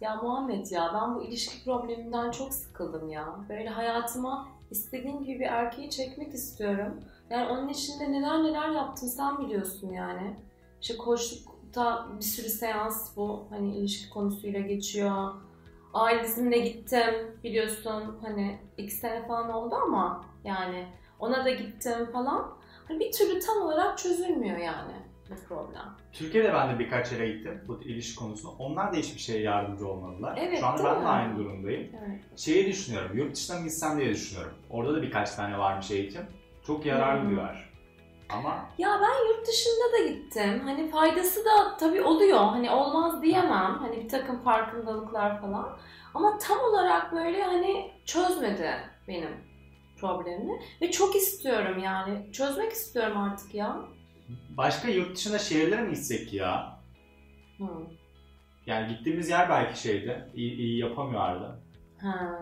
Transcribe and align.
Ya 0.00 0.16
Muhammed 0.16 0.66
ya 0.70 0.90
ben 0.94 1.14
bu 1.14 1.22
ilişki 1.22 1.64
probleminden 1.64 2.30
çok 2.30 2.54
sıkıldım 2.54 3.08
ya. 3.08 3.34
Böyle 3.48 3.68
hayatıma 3.68 4.48
istediğim 4.70 5.24
gibi 5.24 5.40
bir 5.40 5.46
erkeği 5.46 5.90
çekmek 5.90 6.34
istiyorum. 6.34 7.00
Yani 7.30 7.48
onun 7.48 7.68
için 7.68 8.00
de 8.00 8.12
neler 8.12 8.42
neler 8.42 8.68
yaptım 8.68 9.08
sen 9.08 9.38
biliyorsun 9.38 9.92
yani. 9.92 10.36
İşte 10.82 10.96
koçlukta 10.96 12.06
bir 12.18 12.24
sürü 12.24 12.48
seans 12.48 13.16
bu 13.16 13.46
hani 13.50 13.76
ilişki 13.76 14.10
konusuyla 14.10 14.60
geçiyor. 14.60 15.34
Ailesine 15.94 16.58
gittim 16.58 17.36
biliyorsun 17.44 18.18
hani 18.22 18.58
iki 18.76 18.92
sene 18.94 19.26
falan 19.26 19.50
oldu 19.50 19.74
ama 19.74 20.24
yani 20.44 20.86
ona 21.18 21.44
da 21.44 21.50
gittim 21.50 22.12
falan. 22.12 22.50
Hani 22.88 23.00
bir 23.00 23.12
türlü 23.12 23.40
tam 23.40 23.62
olarak 23.62 23.98
çözülmüyor 23.98 24.58
yani 24.58 25.09
bu 25.30 25.48
problem. 25.48 25.82
Türkiye'de 26.12 26.52
ben 26.54 26.74
de 26.74 26.78
birkaç 26.78 27.12
yere 27.12 27.28
gittim 27.28 27.64
bu 27.68 27.82
ilişki 27.82 28.16
konusunda. 28.18 28.54
Onlar 28.58 28.92
da 28.92 28.96
hiçbir 28.96 29.20
şeye 29.20 29.40
yardımcı 29.42 29.88
olmadılar. 29.88 30.38
Evet, 30.42 30.60
Şu 30.60 30.66
anda 30.66 30.84
ben 30.84 30.94
de 30.96 31.00
mi? 31.00 31.06
aynı 31.08 31.38
durumdayım. 31.38 31.90
Evet. 32.06 32.38
Şeyi 32.38 32.66
düşünüyorum, 32.66 33.16
yurt 33.18 33.36
dışına 33.36 33.56
mı 33.58 33.64
gitsem 33.64 33.98
diye 34.00 34.08
düşünüyorum. 34.10 34.52
Orada 34.70 34.94
da 34.94 35.02
birkaç 35.02 35.34
tane 35.34 35.58
varmış 35.58 35.90
eğitim. 35.90 36.22
Çok 36.66 36.86
yararlı 36.86 37.22
Hmm. 37.22 37.30
diyorlar. 37.30 37.70
Ama 38.28 38.68
Ya 38.78 39.00
ben 39.02 39.28
yurt 39.28 39.46
dışında 39.48 39.92
da 39.92 40.08
gittim. 40.12 40.60
Hani 40.64 40.90
faydası 40.90 41.44
da 41.44 41.76
tabii 41.80 42.02
oluyor. 42.02 42.38
Hani 42.38 42.70
olmaz 42.70 43.22
diyemem. 43.22 43.78
Hani 43.80 44.04
bir 44.04 44.08
takım 44.08 44.40
farkındalıklar 44.42 45.40
falan. 45.40 45.78
Ama 46.14 46.38
tam 46.38 46.58
olarak 46.58 47.12
böyle 47.12 47.42
hani 47.42 47.90
çözmedi 48.04 48.70
benim 49.08 49.30
problemimi. 50.00 50.60
Ve 50.82 50.90
çok 50.90 51.16
istiyorum 51.16 51.78
yani. 51.78 52.32
Çözmek 52.32 52.72
istiyorum 52.72 53.18
artık 53.18 53.54
ya. 53.54 53.76
Başka 54.56 54.88
yurt 54.88 55.16
dışında 55.16 55.38
şehirlere 55.38 55.82
mi 55.82 55.94
gitsek 55.94 56.32
ya? 56.32 56.80
Hı. 57.58 57.64
Yani 58.66 58.88
gittiğimiz 58.88 59.28
yer 59.30 59.48
belki 59.48 59.80
şeydi, 59.80 60.30
iyi, 60.34 60.52
iyi 60.56 60.78
yapamıyorlardı. 60.78 61.60
Ha. 62.02 62.40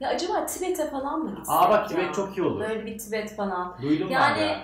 Ya 0.00 0.08
acaba 0.08 0.46
Tibet'e 0.46 0.90
falan 0.90 1.20
mı 1.20 1.30
gitsek 1.36 1.54
Aa 1.54 1.70
bak 1.70 1.90
ya? 1.90 1.96
Tibet 1.96 2.14
çok 2.14 2.38
iyi 2.38 2.42
olur. 2.42 2.60
Böyle 2.60 2.86
bir 2.86 2.98
Tibet 2.98 3.36
falan. 3.36 3.78
Duydum 3.82 4.06
ben 4.08 4.14
Yani 4.14 4.40
de. 4.40 4.56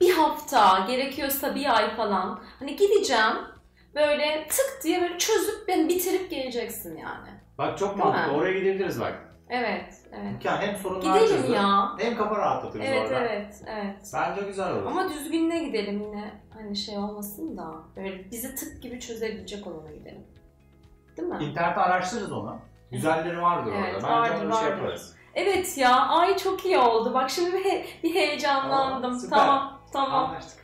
bir 0.00 0.12
hafta, 0.12 0.86
gerekiyorsa 0.88 1.54
bir 1.54 1.76
ay 1.76 1.96
falan. 1.96 2.40
Hani 2.58 2.76
gideceğim. 2.76 3.36
Böyle 3.94 4.46
tık 4.48 4.84
diye 4.84 5.00
böyle 5.00 5.18
çözüp 5.18 5.68
beni 5.68 5.88
bitirip 5.88 6.30
geleceksin 6.30 6.96
yani. 6.96 7.28
Bak 7.58 7.78
çok 7.78 7.88
Değil 7.88 8.06
mi? 8.08 8.12
mantıklı. 8.12 8.36
Oraya 8.36 8.58
gidebiliriz 8.58 9.00
bak. 9.00 9.33
Evet, 9.48 9.94
evet. 10.12 10.32
Mükemmel. 10.32 10.60
Hem 10.66 10.76
sorunlar 10.76 11.00
Gidelim 11.20 11.36
çözülür, 11.36 11.54
ya. 11.56 11.90
hem 11.98 12.16
kafa 12.16 12.38
rahatlatırız 12.38 12.86
Evet, 12.88 13.02
orada. 13.02 13.18
evet, 13.20 13.62
evet. 13.66 14.10
Bence 14.14 14.40
güzel 14.46 14.72
olur. 14.72 14.86
Ama 14.86 15.08
düzgününe 15.08 15.64
gidelim 15.64 16.02
yine. 16.02 16.40
Hani 16.54 16.76
şey 16.76 16.98
olmasın 16.98 17.56
da. 17.56 17.74
Böyle 17.96 18.30
bizi 18.30 18.54
tık 18.54 18.82
gibi 18.82 19.00
çözebilecek 19.00 19.66
olana 19.66 19.92
gidelim. 19.92 20.26
Değil 21.16 21.28
mi? 21.28 21.38
İnternette 21.44 21.80
araştırırız 21.80 22.32
onu. 22.32 22.58
Güzelleri 22.92 23.42
vardır 23.42 23.72
Evet, 23.76 23.94
orada. 23.94 24.08
vardır, 24.08 24.30
Bence 24.34 24.46
onu 24.46 24.54
şey 24.54 24.62
vardır. 24.64 24.78
yaparız. 24.82 25.16
Evet 25.34 25.78
ya, 25.78 25.96
ay 26.06 26.36
çok 26.36 26.64
iyi 26.64 26.78
oldu. 26.78 27.14
Bak 27.14 27.30
şimdi 27.30 27.52
bir, 27.52 27.64
he- 27.64 27.84
bir 28.02 28.14
heyecanlandım. 28.14 29.10
Aa, 29.14 29.18
süper. 29.18 29.38
tamam, 29.38 29.80
tamam. 29.92 30.24
Anlaştık. 30.24 30.63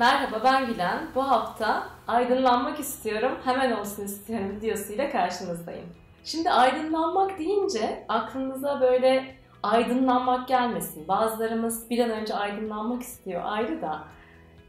Merhaba 0.00 0.44
ben 0.44 0.66
Gülen. 0.66 1.08
Bu 1.14 1.30
hafta 1.30 1.88
aydınlanmak 2.08 2.80
istiyorum, 2.80 3.38
hemen 3.44 3.72
olsun 3.72 4.04
istiyorum 4.04 4.56
videosuyla 4.56 5.10
karşınızdayım. 5.10 5.86
Şimdi 6.24 6.50
aydınlanmak 6.50 7.38
deyince 7.38 8.04
aklınıza 8.08 8.80
böyle 8.80 9.34
aydınlanmak 9.62 10.48
gelmesin. 10.48 11.08
Bazılarımız 11.08 11.90
bir 11.90 11.98
an 11.98 12.10
önce 12.10 12.34
aydınlanmak 12.34 13.02
istiyor 13.02 13.42
ayrı 13.44 13.82
da. 13.82 14.04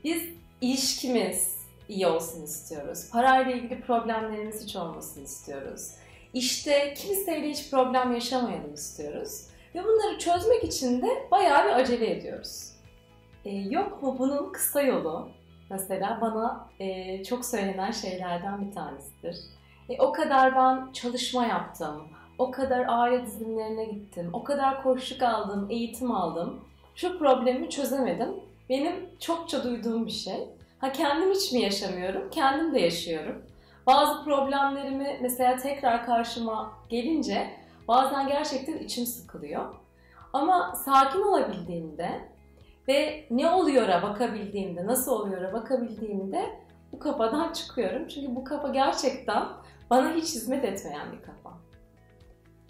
Biz 0.04 0.24
ilişkimiz 0.62 1.58
iyi 1.90 2.08
olsun 2.08 2.44
istiyoruz. 2.44 3.10
Parayla 3.12 3.52
ilgili 3.52 3.82
problemlerimiz 3.82 4.64
hiç 4.64 4.76
olmasın 4.76 5.24
istiyoruz. 5.24 5.92
İşte 6.34 6.94
kimseyle 6.94 7.50
hiç 7.50 7.72
problem 7.72 8.14
yaşamayalım 8.14 8.74
istiyoruz. 8.74 9.48
Ve 9.76 9.84
bunları 9.84 10.20
çözmek 10.20 10.64
için 10.64 11.02
de 11.02 11.28
bayağı 11.32 11.66
bir 11.66 11.72
acele 11.72 12.12
ediyoruz. 12.12 12.71
E, 13.46 13.50
yok 13.56 14.04
mu 14.04 14.16
bunun 14.20 14.52
kısa 14.52 14.82
yolu? 14.82 15.30
Mesela 15.70 16.18
bana 16.22 16.68
e, 16.80 17.24
çok 17.24 17.46
söylenen 17.46 17.92
şeylerden 17.92 18.68
bir 18.68 18.76
tanesidir. 18.76 19.38
E, 19.90 20.02
o 20.02 20.12
kadar 20.12 20.56
ben 20.56 20.92
çalışma 20.94 21.46
yaptım, 21.46 22.08
o 22.38 22.52
kadar 22.52 22.86
aile 22.88 23.26
dizimlerine 23.26 23.86
gittim, 23.86 24.30
o 24.34 24.44
kadar 24.44 24.84
koşluk 24.84 25.22
aldım, 25.22 25.68
eğitim 25.70 26.12
aldım. 26.12 26.66
Şu 26.96 27.20
problemi 27.20 27.70
çözemedim. 27.70 28.30
Benim 28.70 29.10
çokça 29.20 29.64
duyduğum 29.64 30.06
bir 30.06 30.12
şey. 30.12 30.50
Ha 30.80 30.92
kendim 30.92 31.32
hiç 31.32 31.52
mi 31.52 31.62
yaşamıyorum? 31.62 32.30
Kendim 32.30 32.74
de 32.74 32.80
yaşıyorum. 32.80 33.46
Bazı 33.88 34.24
problemlerimi 34.24 35.20
mesela 35.22 35.58
tekrar 35.58 36.06
karşıma 36.06 36.72
gelince 36.90 37.48
bazen 37.88 38.28
gerçekten 38.28 38.78
içim 38.78 39.06
sıkılıyor. 39.06 39.76
Ama 40.34 40.76
sakin 40.76 41.22
olabildiğimde 41.22 42.31
ve 42.88 43.26
ne 43.32 43.50
oluyor'a 43.50 44.04
bakabildiğimde, 44.04 44.86
nasıl 44.86 45.12
oluyor'a 45.12 45.54
bakabildiğimde 45.54 46.60
bu 46.92 47.00
kafadan 47.00 47.54
çıkıyorum. 47.54 48.08
Çünkü 48.08 48.36
bu 48.36 48.44
kafa 48.44 48.68
gerçekten 48.68 49.48
bana 49.90 50.14
hiç 50.14 50.36
hizmet 50.36 50.66
etmeyen 50.66 51.12
bir 51.12 51.22
kafa. 51.22 51.58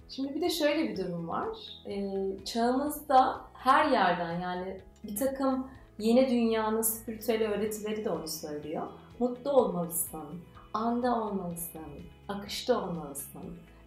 Şimdi 0.09 0.35
bir 0.35 0.41
de 0.41 0.49
şöyle 0.49 0.89
bir 0.89 0.97
durum 0.97 1.27
var. 1.27 1.57
Ee, 1.87 2.45
çağımızda 2.45 3.41
her 3.53 3.91
yerden 3.91 4.39
yani 4.39 4.81
bir 5.03 5.15
takım 5.15 5.67
yeni 5.99 6.29
dünyanın 6.29 6.81
spiritüel 6.81 7.51
öğretileri 7.51 8.05
de 8.05 8.09
onu 8.09 8.27
söylüyor. 8.27 8.87
Mutlu 9.19 9.51
olmalısın, 9.51 10.41
anda 10.73 11.21
olmalısın, 11.21 11.81
akışta 12.27 12.83
olmalısın. 12.83 13.41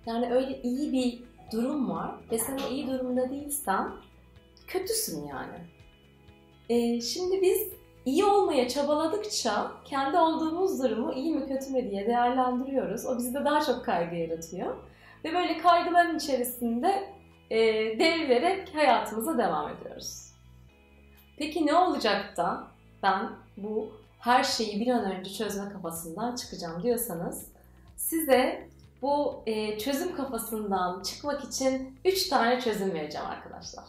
Yani 0.07 0.33
öyle 0.33 0.63
iyi 0.63 0.93
bir 0.93 1.25
durum 1.53 1.91
var 1.91 2.15
ve 2.31 2.39
sen 2.39 2.59
iyi 2.71 2.87
durumda 2.87 3.31
değilsen 3.31 3.93
kötüsün 4.67 5.27
yani. 5.27 5.74
Ee, 6.69 7.01
şimdi 7.01 7.43
biz 7.43 7.69
iyi 8.05 8.25
olmaya 8.25 8.69
çabaladıkça 8.69 9.73
kendi 9.85 10.17
olduğumuz 10.17 10.83
durumu 10.83 11.13
iyi 11.13 11.35
mi 11.35 11.49
kötü 11.49 11.73
mü 11.73 11.91
diye 11.91 12.07
değerlendiriyoruz. 12.07 13.07
O 13.07 13.19
bizde 13.19 13.45
daha 13.45 13.61
çok 13.61 13.85
kaygı 13.85 14.17
yaratıyor. 14.17 14.77
Ve 15.25 15.35
böyle 15.35 15.59
kaygıların 15.59 16.17
içerisinde 16.17 17.15
e, 17.51 17.59
devrilerek 17.99 18.75
hayatımıza 18.75 19.39
devam 19.39 19.71
ediyoruz. 19.71 20.33
Peki 21.39 21.67
ne 21.67 21.75
olacak 21.75 22.37
da 22.37 22.67
ben 23.03 23.31
bu 23.57 23.93
her 24.19 24.45
şeyi 24.45 24.81
bir 24.81 24.89
an 24.89 25.13
önce 25.13 25.33
çözme 25.33 25.73
kafasından 25.73 26.37
çıkacağım 26.37 26.83
diyorsanız 26.83 27.47
size 27.97 28.69
bu 29.03 29.43
e, 29.47 29.79
çözüm 29.79 30.17
kafasından 30.17 31.03
çıkmak 31.03 31.45
için 31.45 31.99
3 32.05 32.29
tane 32.29 32.61
çözüm 32.61 32.95
vereceğim 32.95 33.27
arkadaşlar. 33.27 33.85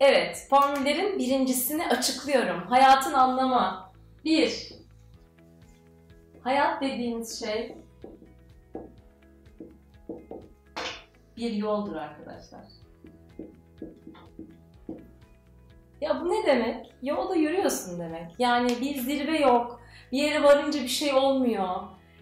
Evet, 0.00 0.46
formüllerin 0.50 1.18
birincisini 1.18 1.86
açıklıyorum. 1.86 2.66
Hayatın 2.68 3.12
anlamı. 3.12 3.90
1. 4.24 4.72
Hayat 6.44 6.82
dediğimiz 6.82 7.44
şey 7.44 7.76
bir 11.36 11.52
yoldur 11.52 11.96
arkadaşlar. 11.96 12.60
Ya 16.00 16.20
bu 16.20 16.30
ne 16.30 16.46
demek? 16.46 16.94
Yolda 17.02 17.34
yürüyorsun 17.34 18.00
demek. 18.00 18.30
Yani 18.38 18.68
bir 18.80 18.96
zirve 18.96 19.38
yok. 19.38 19.80
Bir 20.12 20.18
yere 20.18 20.42
varınca 20.42 20.82
bir 20.82 20.88
şey 20.88 21.14
olmuyor. 21.14 21.68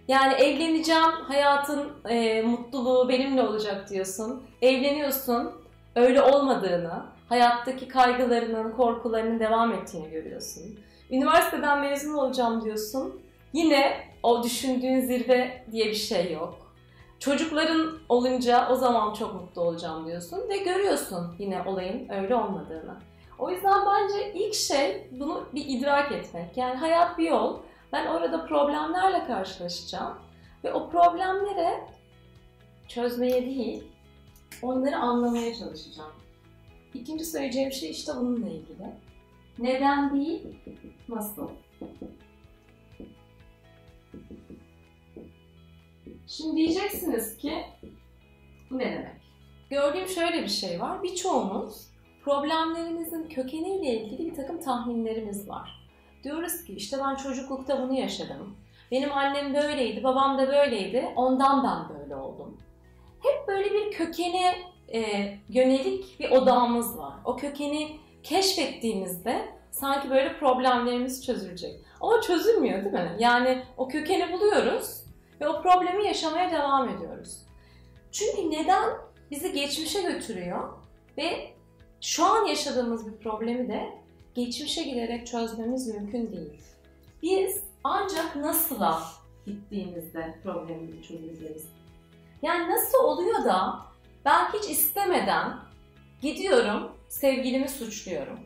Yani 0.09 0.35
evleneceğim, 0.35 1.11
hayatın 1.29 1.93
e, 2.09 2.43
mutluluğu 2.43 3.09
benimle 3.09 3.43
olacak 3.43 3.91
diyorsun. 3.91 4.43
Evleniyorsun, 4.63 5.68
öyle 5.97 6.23
olmadığını, 6.23 7.03
hayattaki 7.29 7.89
kaygılarının, 7.89 8.73
korkularının 8.73 9.41
devam 9.41 9.73
ettiğini 9.73 10.11
görüyorsun. 10.11 10.79
Üniversiteden 11.11 11.81
mezun 11.81 12.15
olacağım 12.15 12.65
diyorsun. 12.65 13.21
Yine 13.53 13.97
o 14.23 14.43
düşündüğün 14.43 15.01
zirve 15.01 15.65
diye 15.73 15.87
bir 15.87 15.95
şey 15.95 16.33
yok. 16.33 16.75
Çocukların 17.19 17.99
olunca 18.09 18.69
o 18.71 18.75
zaman 18.75 19.15
çok 19.15 19.35
mutlu 19.35 19.63
olacağım 19.63 20.07
diyorsun 20.07 20.49
ve 20.49 20.59
görüyorsun 20.59 21.37
yine 21.39 21.63
olayın 21.67 22.09
öyle 22.09 22.35
olmadığını. 22.35 22.95
O 23.39 23.51
yüzden 23.51 23.81
bence 23.87 24.33
ilk 24.35 24.55
şey 24.55 25.09
bunu 25.11 25.45
bir 25.55 25.65
idrak 25.69 26.13
etmek. 26.13 26.57
Yani 26.57 26.75
hayat 26.75 27.19
bir 27.19 27.31
yol. 27.31 27.59
Ben 27.93 28.07
orada 28.07 28.47
problemlerle 28.47 29.27
karşılaşacağım 29.27 30.15
ve 30.65 30.73
o 30.73 30.91
problemlere 30.91 31.81
çözmeye 32.89 33.47
değil, 33.47 33.85
onları 34.63 34.97
anlamaya 34.97 35.55
çalışacağım. 35.55 36.13
İkinci 36.95 37.25
söyleyeceğim 37.25 37.73
şey 37.73 37.91
işte 37.91 38.13
bununla 38.17 38.49
ilgili. 38.49 38.93
Neden 39.59 40.15
değil, 40.15 40.43
nasıl? 41.09 41.49
Şimdi 46.27 46.57
diyeceksiniz 46.57 47.37
ki 47.37 47.53
bu 48.71 48.79
ne 48.79 48.85
demek? 48.85 49.19
Gördüğüm 49.71 50.09
şöyle 50.09 50.43
bir 50.43 50.49
şey 50.49 50.81
var. 50.81 51.03
Birçoğumuz 51.03 51.89
problemlerimizin 52.25 53.29
kökeniyle 53.29 54.01
ilgili 54.01 54.31
bir 54.31 54.35
takım 54.35 54.61
tahminlerimiz 54.61 55.49
var. 55.49 55.91
Diyoruz 56.25 56.65
ki 56.65 56.75
işte 56.75 56.97
ben 57.05 57.15
çocuklukta 57.15 57.83
bunu 57.83 57.99
yaşadım. 57.99 58.57
Benim 58.91 59.13
annem 59.13 59.55
böyleydi, 59.55 60.05
babam 60.05 60.39
da 60.39 60.49
böyleydi. 60.49 61.09
Ondan 61.17 61.65
ben 61.65 61.99
böyle 61.99 62.17
oldum. 62.17 62.61
Hep 63.23 63.49
böyle 63.49 63.73
bir 63.73 63.91
kökene 63.91 64.55
e, 64.93 65.33
yönelik 65.49 66.21
bir 66.21 66.31
odağımız 66.31 66.99
var. 66.99 67.15
O 67.25 67.37
kökeni 67.37 67.97
keşfettiğimizde 68.23 69.49
sanki 69.71 70.11
böyle 70.11 70.39
problemlerimiz 70.39 71.27
çözülecek. 71.27 71.81
Ama 72.01 72.21
çözülmüyor 72.21 72.85
değil 72.85 72.95
mi? 72.95 73.17
Yani 73.19 73.63
o 73.77 73.89
kökeni 73.89 74.33
buluyoruz 74.33 75.03
ve 75.41 75.49
o 75.49 75.63
problemi 75.63 76.07
yaşamaya 76.07 76.51
devam 76.51 76.89
ediyoruz. 76.89 77.39
Çünkü 78.13 78.51
neden 78.51 78.91
bizi 79.31 79.53
geçmişe 79.53 80.03
götürüyor 80.03 80.69
ve 81.19 81.51
şu 82.01 82.25
an 82.25 82.47
yaşadığımız 82.47 83.07
bir 83.07 83.17
problemi 83.19 83.69
de 83.69 83.89
geçmişe 84.35 84.83
giderek 84.83 85.27
çözmemiz 85.27 85.89
mümkün 85.95 86.33
değil. 86.33 86.63
Biz 87.23 87.63
ancak 87.85 88.37
nasıla 88.37 89.03
gittiğimizde 89.47 90.39
problemi 90.43 91.03
çözebiliriz. 91.03 91.78
Yani 92.43 92.71
nasıl 92.71 92.99
oluyor 93.05 93.45
da 93.45 93.79
ben 94.25 94.49
hiç 94.53 94.71
istemeden 94.71 95.57
gidiyorum 96.23 96.93
sevgilimi 97.09 97.69
suçluyorum. 97.69 98.41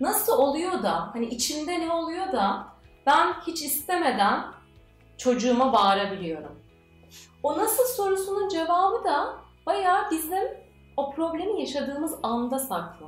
Nasıl 0.00 0.38
oluyor 0.38 0.82
da 0.82 1.10
hani 1.12 1.26
içimde 1.26 1.80
ne 1.80 1.92
oluyor 1.92 2.32
da 2.32 2.66
ben 3.06 3.32
hiç 3.46 3.62
istemeden 3.62 4.44
çocuğuma 5.18 5.72
bağırabiliyorum. 5.72 6.62
O 7.42 7.58
nasıl 7.58 7.84
sorusunun 7.84 8.48
cevabı 8.48 9.04
da 9.04 9.36
bayağı 9.66 10.10
bizim 10.10 10.44
o 10.96 11.12
problemi 11.12 11.60
yaşadığımız 11.60 12.14
anda 12.22 12.58
saklı. 12.58 13.06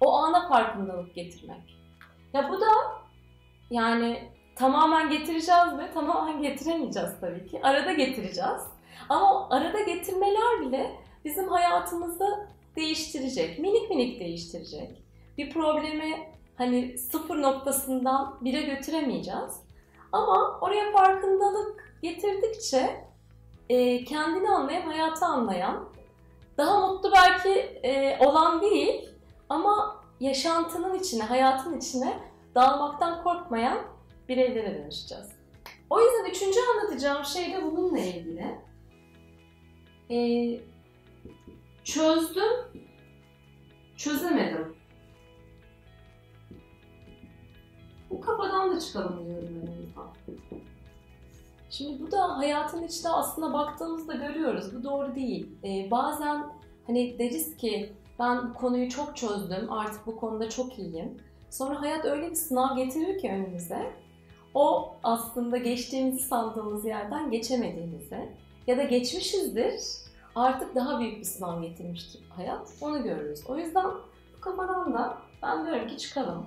O 0.00 0.16
ana 0.16 0.48
farkındalık 0.48 1.14
getirmek. 1.14 1.78
Ya 2.32 2.48
bu 2.50 2.60
da 2.60 2.66
yani 3.70 4.32
tamamen 4.56 5.10
getireceğiz 5.10 5.72
mi? 5.72 5.90
Tamamen 5.94 6.42
getiremeyeceğiz 6.42 7.10
tabii 7.20 7.46
ki. 7.46 7.60
Arada 7.62 7.92
getireceğiz. 7.92 8.62
Ama 9.10 9.48
arada 9.50 9.80
getirmeler 9.80 10.60
bile 10.60 10.96
bizim 11.24 11.48
hayatımızı 11.48 12.48
değiştirecek. 12.76 13.58
Minik 13.58 13.90
minik 13.90 14.20
değiştirecek. 14.20 15.02
Bir 15.38 15.50
problemi 15.50 16.28
hani 16.56 16.98
sıfır 16.98 17.42
noktasından 17.42 18.38
bire 18.40 18.62
götüremeyeceğiz. 18.62 19.60
Ama 20.12 20.58
oraya 20.60 20.92
farkındalık 20.92 21.98
getirdikçe 22.02 23.04
e, 23.68 24.04
kendini 24.04 24.50
anlayan, 24.50 24.82
hayatı 24.82 25.24
anlayan, 25.24 25.88
daha 26.58 26.86
mutlu 26.86 27.12
belki 27.12 27.50
e, 27.82 28.18
olan 28.26 28.60
değil 28.60 29.08
ama 29.48 30.02
yaşantının 30.20 30.94
içine, 30.94 31.22
hayatın 31.22 31.78
içine 31.78 32.18
dalmaktan 32.54 33.22
korkmayan 33.22 33.78
bireylere 34.28 34.78
dönüşeceğiz. 34.78 35.26
O 35.90 36.00
yüzden 36.00 36.30
üçüncü 36.30 36.58
anlatacağım 36.60 37.24
şey 37.24 37.52
de 37.52 37.64
bununla 37.64 37.98
ilgili. 37.98 38.69
Ee, 40.10 40.60
çözdüm, 41.84 42.82
çözemedim. 43.96 44.76
Bu 48.10 48.20
kafadan 48.20 48.76
da 48.76 48.80
çıkalım 48.80 49.26
diyorum 49.26 49.48
ben 49.96 50.58
Şimdi 51.70 52.02
bu 52.02 52.10
da 52.10 52.38
hayatın 52.38 52.82
içinde 52.82 53.08
aslında 53.08 53.52
baktığımızda 53.52 54.14
görüyoruz. 54.14 54.74
Bu 54.74 54.84
doğru 54.84 55.14
değil. 55.14 55.48
Ee, 55.64 55.90
bazen 55.90 56.46
hani 56.86 57.18
deriz 57.18 57.56
ki 57.56 57.92
ben 58.18 58.50
bu 58.50 58.54
konuyu 58.54 58.88
çok 58.88 59.16
çözdüm, 59.16 59.72
artık 59.72 60.06
bu 60.06 60.16
konuda 60.16 60.48
çok 60.48 60.78
iyiyim. 60.78 61.18
Sonra 61.50 61.80
hayat 61.80 62.04
öyle 62.04 62.30
bir 62.30 62.34
sınav 62.34 62.76
getirir 62.76 63.18
ki 63.18 63.30
önümüze. 63.30 63.92
O 64.54 64.94
aslında 65.02 65.56
geçtiğimizi 65.56 66.22
sandığımız 66.22 66.84
yerden 66.84 67.30
geçemediğimizi 67.30 68.28
ya 68.70 68.78
da 68.78 68.82
geçmişizdir 68.82 69.80
artık 70.34 70.74
daha 70.74 71.00
büyük 71.00 71.18
bir 71.18 71.24
sınav 71.24 71.62
getirmiştir 71.62 72.22
hayat. 72.28 72.72
Onu 72.80 73.02
görürüz. 73.02 73.46
O 73.46 73.56
yüzden 73.56 73.86
bu 74.36 74.40
kafadan 74.40 74.94
da 74.94 75.18
ben 75.42 75.66
diyorum 75.66 75.88
ki 75.88 75.98
çıkalım. 75.98 76.46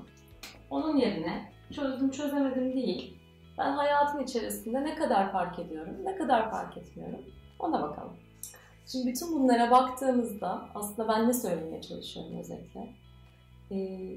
Onun 0.70 0.98
yerine 0.98 1.52
çözdüm 1.76 2.12
çözemedim 2.12 2.74
değil. 2.74 3.18
Ben 3.58 3.72
hayatın 3.72 4.24
içerisinde 4.24 4.84
ne 4.84 4.96
kadar 4.96 5.32
fark 5.32 5.60
ediyorum, 5.60 5.96
ne 6.04 6.16
kadar 6.16 6.52
fark 6.52 6.78
etmiyorum 6.78 7.22
ona 7.60 7.82
bakalım. 7.82 8.14
Şimdi 8.88 9.08
bütün 9.08 9.40
bunlara 9.40 9.72
baktığımızda 9.72 10.70
aslında 10.76 11.08
ben 11.08 11.28
ne 11.28 11.34
söylemeye 11.34 11.82
çalışıyorum 11.82 12.40
özetle? 12.40 12.94
Ee, 13.72 14.16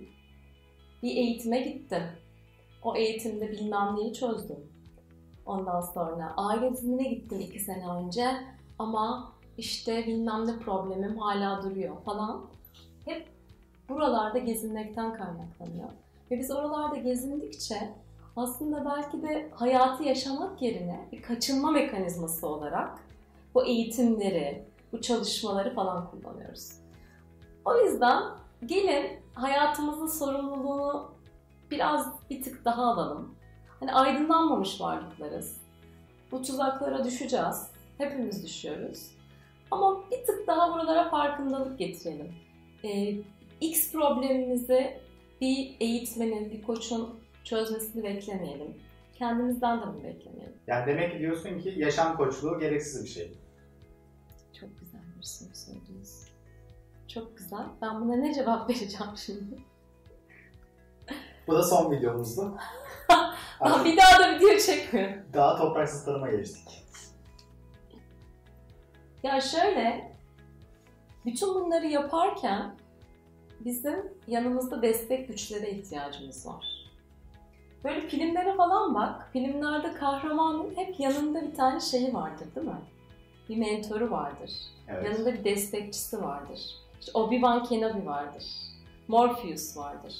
bir 1.02 1.17
eğitime 1.17 1.61
gittim. 1.61 2.02
O 2.82 2.97
eğitimde 2.97 3.52
bilmem 3.52 3.97
neyi 3.97 4.12
çözdüm. 4.12 4.75
Ondan 5.47 5.81
sonra 5.81 6.35
aile 6.37 6.73
dizimine 6.73 7.09
gittim 7.09 7.41
iki 7.41 7.61
sene 7.61 7.89
önce 7.89 8.31
ama 8.79 9.33
işte 9.59 10.07
bilmem 10.07 10.47
ne 10.47 10.59
problemim 10.59 11.19
hala 11.19 11.63
duruyor 11.63 11.97
falan. 12.05 12.43
Hep 13.05 13.29
buralarda 13.89 14.39
gezinmekten 14.39 15.13
kaynaklanıyor. 15.13 15.89
Ve 16.31 16.39
biz 16.39 16.51
oralarda 16.51 16.97
gezindikçe 16.97 17.95
aslında 18.37 18.85
belki 18.85 19.23
de 19.23 19.51
hayatı 19.55 20.03
yaşamak 20.03 20.63
yerine 20.63 21.09
bir 21.13 21.23
kaçınma 21.23 21.71
mekanizması 21.71 22.49
olarak 22.49 22.99
bu 23.55 23.65
eğitimleri, 23.65 24.65
bu 24.93 25.01
çalışmaları 25.01 25.75
falan 25.75 26.11
kullanıyoruz. 26.11 26.73
O 27.65 27.77
yüzden 27.77 28.23
gelin 28.67 29.21
hayatımızın 29.35 30.07
sorumluluğunu 30.07 31.11
biraz 31.71 32.07
bir 32.31 32.43
tık 32.43 32.65
daha 32.65 32.83
alalım. 32.83 33.36
Hani 33.81 33.93
aydınlanmamış 33.93 34.81
varlıklarız. 34.81 35.56
Bu 36.32 36.43
tuzaklara 36.43 37.05
düşeceğiz. 37.05 37.70
Hepimiz 37.99 38.44
düşüyoruz. 38.44 39.11
Ama 39.70 40.11
bir 40.11 40.26
tık 40.26 40.46
daha 40.46 40.75
buralara 40.75 41.11
farkındalık 41.11 41.78
getirelim. 41.78 42.34
Ee, 42.84 43.14
X 43.61 43.93
problemimizi 43.93 45.00
bir 45.40 45.76
eğitmenin, 45.81 46.50
bir 46.50 46.62
koçun 46.62 47.20
çözmesini 47.44 48.05
beklemeyelim. 48.05 48.75
Kendimizden 49.14 49.81
de 49.81 49.87
bunu 49.87 50.05
beklemeyelim. 50.05 50.56
Yani 50.67 50.87
demek 50.87 51.12
ki 51.12 51.19
diyorsun 51.19 51.58
ki 51.58 51.75
yaşam 51.76 52.17
koçluğu 52.17 52.58
gereksiz 52.58 53.05
bir 53.05 53.08
şey. 53.08 53.32
Çok 54.61 54.81
güzel 54.81 55.00
bir 55.19 55.23
soru 55.23 55.55
sordunuz. 55.55 56.25
Çok 57.08 57.38
güzel. 57.38 57.67
Ben 57.82 58.00
buna 58.00 58.17
ne 58.17 58.34
cevap 58.34 58.70
vereceğim 58.70 59.17
şimdi? 59.17 59.58
Bu 61.47 61.54
da 61.54 61.62
son 61.62 61.90
videomuzdu. 61.92 62.59
ben 63.65 63.85
bir 63.85 63.97
daha 63.97 64.21
da 64.21 64.37
video 64.37 64.59
çekmiyorum. 64.59 65.23
Daha 65.33 65.57
topraksız 65.57 66.05
tarıma 66.05 66.31
geçtik. 66.31 66.85
Ya 69.23 69.41
şöyle, 69.41 70.13
bütün 71.27 71.55
bunları 71.55 71.87
yaparken 71.87 72.75
bizim 73.61 74.13
yanımızda 74.27 74.83
destek 74.83 75.29
güçlere 75.29 75.71
ihtiyacımız 75.71 76.47
var. 76.47 76.67
Böyle 77.85 78.09
filmlere 78.09 78.57
falan 78.57 78.95
bak, 78.95 79.29
filmlerde 79.33 79.95
kahramanın 79.95 80.77
hep 80.77 81.01
yanında 81.01 81.43
bir 81.43 81.55
tane 81.55 81.81
şeyi 81.81 82.15
vardır 82.15 82.47
değil 82.55 82.67
mi? 82.67 82.81
Bir 83.49 83.57
mentoru 83.57 84.11
vardır. 84.11 84.51
Evet. 84.89 85.05
Yanında 85.05 85.33
bir 85.33 85.45
destekçisi 85.45 86.23
vardır. 86.23 86.61
İşte 87.01 87.13
Obi-Wan 87.13 87.69
Kenobi 87.69 88.07
vardır. 88.07 88.45
Morpheus 89.09 89.77
vardır. 89.77 90.15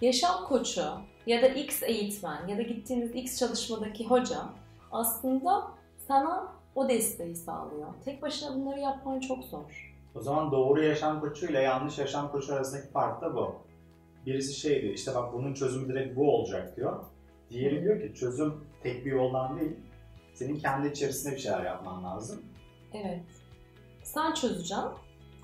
Yaşam 0.00 0.44
koçu 0.44 0.84
ya 1.28 1.42
da 1.42 1.46
X 1.46 1.82
eğitmen 1.82 2.48
ya 2.48 2.58
da 2.58 2.62
gittiğiniz 2.62 3.14
X 3.14 3.38
çalışmadaki 3.38 4.06
hoca 4.06 4.38
aslında 4.92 5.68
sana 6.08 6.52
o 6.74 6.88
desteği 6.88 7.36
sağlıyor. 7.36 7.88
Tek 8.04 8.22
başına 8.22 8.54
bunları 8.54 8.80
yapman 8.80 9.20
çok 9.20 9.44
zor. 9.44 9.94
O 10.14 10.20
zaman 10.20 10.52
doğru 10.52 10.82
yaşam 10.84 11.20
koçu 11.20 11.46
ile 11.46 11.60
yanlış 11.60 11.98
yaşam 11.98 12.32
koçu 12.32 12.54
arasındaki 12.54 12.88
fark 12.88 13.22
da 13.22 13.34
bu. 13.34 13.54
Birisi 14.26 14.60
şey 14.60 14.82
diyor, 14.82 14.94
işte 14.94 15.14
bak 15.14 15.32
bunun 15.32 15.54
çözümü 15.54 15.88
direkt 15.88 16.16
bu 16.16 16.34
olacak 16.34 16.76
diyor. 16.76 17.04
Diğeri 17.50 17.82
diyor 17.82 18.00
ki 18.00 18.14
çözüm 18.14 18.64
tek 18.82 19.06
bir 19.06 19.12
yoldan 19.12 19.60
değil, 19.60 19.76
senin 20.34 20.58
kendi 20.58 20.88
içerisinde 20.88 21.34
bir 21.34 21.40
şeyler 21.40 21.64
yapman 21.64 22.04
lazım. 22.04 22.42
Evet. 22.94 23.22
Sen 24.02 24.34
çözeceksin. 24.34 24.84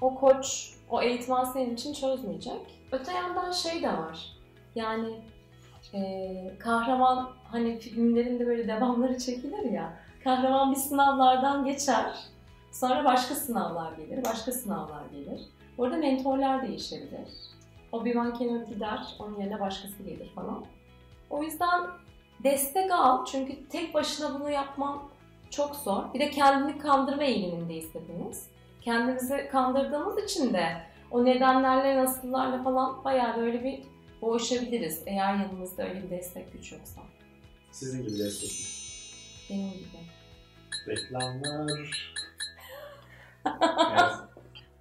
O 0.00 0.14
koç, 0.14 0.75
o 0.91 1.03
eğitmen 1.03 1.45
senin 1.45 1.75
için 1.75 1.93
çözmeyecek. 1.93 2.81
Öte 2.93 3.12
yandan 3.12 3.53
şey 3.53 3.83
de 3.83 3.88
var. 3.88 4.33
Yani 4.75 5.21
e, 5.95 6.35
kahraman 6.59 7.31
hani 7.50 7.79
filmlerinde 7.79 8.47
böyle 8.47 8.69
devamları 8.69 9.19
çekilir 9.19 9.73
ya. 9.73 9.93
Kahraman 10.25 10.71
bir 10.71 10.76
sınavlardan 10.76 11.64
geçer. 11.64 12.14
Sonra 12.73 13.05
başka 13.05 13.35
sınavlar 13.35 13.93
gelir, 13.93 14.25
başka 14.25 14.53
sınavlar 14.53 15.03
gelir. 15.12 15.41
Orada 15.79 15.97
mentorlar 15.97 16.69
değişebilir. 16.69 17.29
Obi-Wan 17.93 18.38
Kenobi 18.38 18.67
gider, 18.67 19.17
onun 19.19 19.41
yerine 19.41 19.61
başkası 19.61 20.03
gelir 20.03 20.33
falan. 20.35 20.64
O 21.31 21.43
yüzden 21.43 21.81
destek 22.45 22.93
al 22.93 23.25
çünkü 23.25 23.69
tek 23.69 23.95
başına 23.95 24.41
bunu 24.41 24.50
yapman 24.50 25.03
çok 25.50 25.76
zor. 25.76 26.14
Bir 26.14 26.21
de 26.21 26.31
kendini 26.31 26.79
kandırma 26.79 27.23
eğilimindeyiz 27.23 27.95
hepimiz. 27.95 28.49
Kendimizi 28.81 29.49
kandırdığımız 29.53 30.19
için 30.19 30.55
de 30.55 30.67
o 31.11 31.25
nedenlerle, 31.25 31.97
nasıllarla 31.97 32.62
falan 32.62 33.05
bayağı 33.05 33.37
böyle 33.37 33.64
bir 33.64 33.83
boğuşabiliriz. 34.25 35.02
Eğer 35.07 35.35
yanımızda 35.35 35.88
öyle 35.88 36.02
bir 36.02 36.11
destek 36.11 36.52
güç 36.52 36.73
yoksa. 36.73 37.00
Sizin 37.71 38.02
gibi 38.02 38.19
destekli. 38.19 38.64
Benim 39.50 39.71
gibi. 39.71 39.99
Reklamlar. 40.88 42.14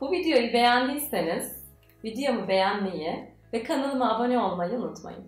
Bu 0.02 0.12
videoyu 0.12 0.54
beğendiyseniz 0.54 1.64
videomu 2.04 2.48
beğenmeyi 2.48 3.30
ve 3.54 3.64
kanalıma 3.64 4.16
abone 4.16 4.40
olmayı 4.40 4.72
unutmayın. 4.72 5.28